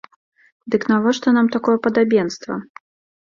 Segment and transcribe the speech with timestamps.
[0.75, 2.57] Дык навошта нам такое падабенства?